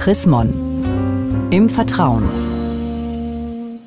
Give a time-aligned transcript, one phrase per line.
[0.00, 0.48] Chris Mon.
[1.50, 2.24] Im Vertrauen.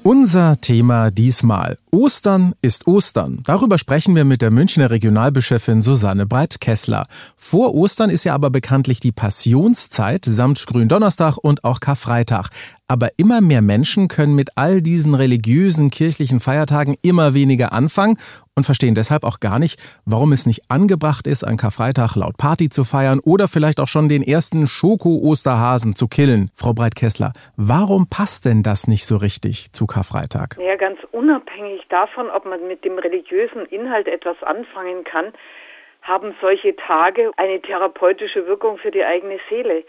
[0.04, 1.79] Unser Thema diesmal.
[1.93, 3.43] Ostern ist Ostern.
[3.45, 7.05] Darüber sprechen wir mit der Münchner Regionalbischöfin Susanne Breit-Kessler.
[7.37, 12.49] Vor Ostern ist ja aber bekanntlich die Passionszeit samt Gründonnerstag und auch Karfreitag.
[12.87, 18.17] Aber immer mehr Menschen können mit all diesen religiösen kirchlichen Feiertagen immer weniger anfangen
[18.55, 22.70] und verstehen deshalb auch gar nicht, warum es nicht angebracht ist, an Karfreitag laut Party
[22.70, 26.52] zu feiern oder vielleicht auch schon den ersten Schoko-Osterhasen zu killen.
[26.54, 30.57] Frau Breit-Kessler, warum passt denn das nicht so richtig zu Karfreitag?
[30.60, 35.34] Ja, ganz unabhängig davon, ob man mit dem religiösen Inhalt etwas anfangen kann,
[36.02, 39.84] haben solche Tage eine therapeutische Wirkung für die eigene Seele.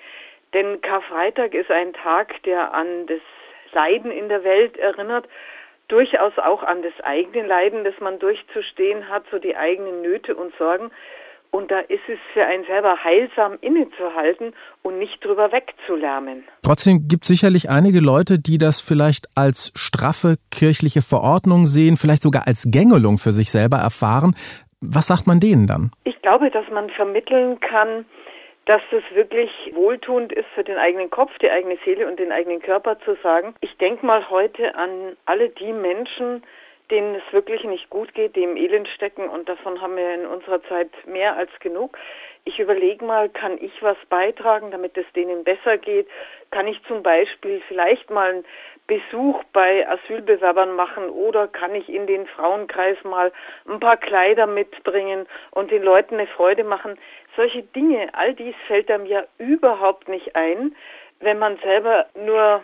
[0.53, 3.21] Denn Karfreitag ist ein Tag, der an das
[3.73, 5.29] Leiden in der Welt erinnert,
[5.89, 10.55] durchaus auch an das eigene Leiden, das man durchzustehen hat, so die eigenen Nöte und
[10.57, 10.91] Sorgen.
[11.55, 16.43] Und da ist es für einen selber heilsam innezuhalten und nicht drüber wegzulärmen.
[16.65, 22.25] Trotzdem gibt es sicherlich einige Leute, die das vielleicht als straffe kirchliche Verordnung sehen, vielleicht
[22.25, 24.35] sogar als Gängelung für sich selber erfahren.
[24.81, 25.93] Was sagt man denen dann?
[26.03, 28.05] Ich glaube, dass man vermitteln kann,
[28.67, 32.63] dass es wirklich wohltuend ist für den eigenen Kopf, die eigene Seele und den eigenen
[32.63, 36.43] Körper zu sagen, ich denke mal heute an alle die Menschen,
[36.91, 40.27] denen es wirklich nicht gut geht, die im Elend stecken und davon haben wir in
[40.27, 41.97] unserer Zeit mehr als genug.
[42.45, 46.07] Ich überlege mal, kann ich was beitragen, damit es denen besser geht?
[46.51, 48.45] Kann ich zum Beispiel vielleicht mal einen
[48.87, 53.33] Besuch bei Asylbewerbern machen oder kann ich in den Frauenkreis mal
[53.67, 56.99] ein paar Kleider mitbringen und den Leuten eine Freude machen?
[57.35, 60.77] Solche Dinge, all dies fällt einem ja überhaupt nicht ein,
[61.25, 62.63] wenn man selber nur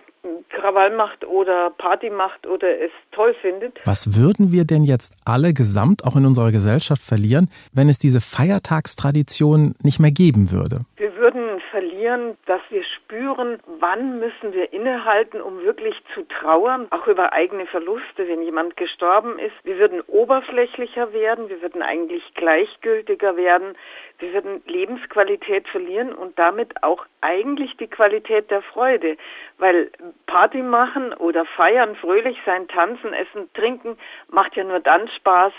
[0.51, 3.81] Krawall macht oder Party macht oder es toll findet.
[3.85, 8.21] Was würden wir denn jetzt alle gesamt auch in unserer Gesellschaft verlieren, wenn es diese
[8.21, 10.81] Feiertagstradition nicht mehr geben würde?
[10.97, 17.07] Wir würden verlieren, dass wir spüren, wann müssen wir innehalten, um wirklich zu trauern, auch
[17.07, 19.55] über eigene Verluste, wenn jemand gestorben ist.
[19.65, 23.77] Wir würden oberflächlicher werden, wir würden eigentlich gleichgültiger werden,
[24.19, 29.17] wir würden Lebensqualität verlieren und damit auch eigentlich die Qualität der Freude,
[29.59, 29.91] weil
[30.27, 33.97] Party machen oder feiern, fröhlich sein, tanzen, essen, trinken
[34.29, 35.53] macht ja nur dann Spaß,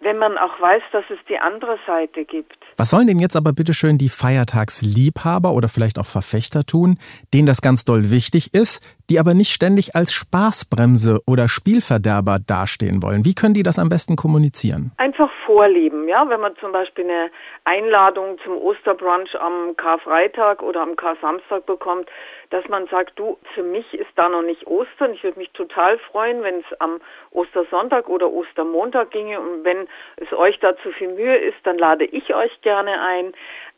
[0.00, 2.56] wenn man auch weiß, dass es die andere Seite gibt.
[2.76, 6.98] Was sollen denn jetzt aber bitteschön die Feiertagsliebhaber oder vielleicht auch Verfechter tun,
[7.32, 13.02] denen das ganz doll wichtig ist, die aber nicht ständig als Spaßbremse oder Spielverderber dastehen
[13.02, 13.24] wollen?
[13.24, 14.92] Wie können die das am besten kommunizieren?
[14.96, 16.28] Einfach vorleben, ja.
[16.28, 17.30] Wenn man zum Beispiel eine
[17.64, 22.08] Einladung zum Osterbrunch am Karfreitag oder am Kar-Samstag bekommt,
[22.50, 25.12] dass man sagt, du, für mich ist da noch nicht Ostern.
[25.12, 27.00] Ich würde mich total freuen, wenn es am
[27.30, 32.04] Ostersonntag oder Ostermontag ginge und wenn es euch da zu viel Mühe ist, dann lade
[32.04, 33.32] ich euch gerne ein.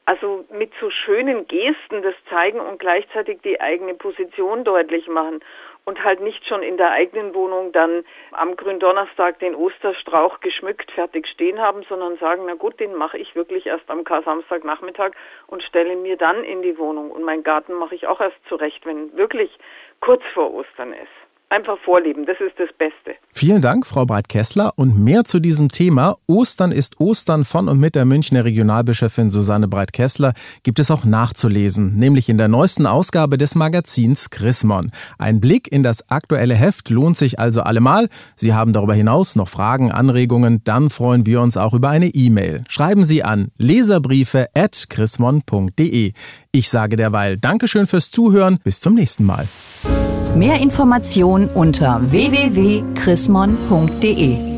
[0.06, 5.40] Also mit so schönen Gesten das zeigen und gleichzeitig die eigene Position deutlich machen
[5.84, 11.26] und halt nicht schon in der eigenen Wohnung dann am Gründonnerstag den Osterstrauch geschmückt fertig
[11.26, 15.10] stehen haben, sondern sagen, na gut, den mache ich wirklich erst am Kar-Samstagnachmittag
[15.48, 17.10] und stelle mir dann in die Wohnung.
[17.10, 19.50] Und meinen Garten mache ich auch erst zurecht, wenn wirklich
[20.00, 22.26] kurz vor Ostern ist einfach vorleben.
[22.26, 23.14] Das ist das Beste.
[23.32, 24.72] Vielen Dank, Frau Breit-Kessler.
[24.76, 29.68] Und mehr zu diesem Thema Ostern ist Ostern von und mit der Münchner Regionalbischöfin Susanne
[29.68, 34.90] Breit-Kessler gibt es auch nachzulesen, nämlich in der neuesten Ausgabe des Magazins Chrismon.
[35.18, 38.08] Ein Blick in das aktuelle Heft lohnt sich also allemal.
[38.34, 42.64] Sie haben darüber hinaus noch Fragen, Anregungen, dann freuen wir uns auch über eine E-Mail.
[42.68, 46.12] Schreiben Sie an leserbriefe@chrismon.de.
[46.52, 48.58] Ich sage derweil Dankeschön fürs Zuhören.
[48.64, 49.46] Bis zum nächsten Mal.
[50.36, 54.55] Mehr Informationen unter www.chrismon.de